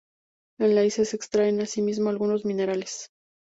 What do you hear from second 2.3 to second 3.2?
minerales.